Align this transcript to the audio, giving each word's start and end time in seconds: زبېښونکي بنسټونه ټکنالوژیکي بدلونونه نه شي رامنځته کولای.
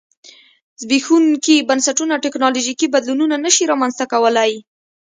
زبېښونکي 0.81 1.55
بنسټونه 1.69 2.13
ټکنالوژیکي 2.25 2.87
بدلونونه 2.95 3.35
نه 3.45 3.51
شي 3.55 3.63
رامنځته 3.71 4.05
کولای. 4.13 4.51